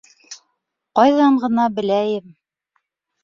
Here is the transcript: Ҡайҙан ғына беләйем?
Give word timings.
Ҡайҙан 0.99 1.37
ғына 1.43 1.65
беләйем? 1.75 2.31